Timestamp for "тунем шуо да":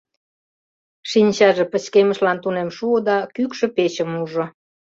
2.43-3.17